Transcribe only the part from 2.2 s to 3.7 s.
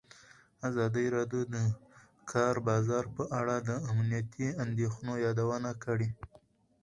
کار بازار په اړه د